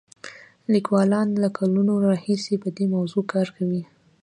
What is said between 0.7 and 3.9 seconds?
لیکوالان له کلونو راهیسې په دې موضوع کار کوي.